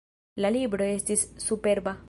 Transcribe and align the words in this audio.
La 0.45 0.49
libro 0.55 0.87
estis 0.95 1.27
superba. 1.47 1.99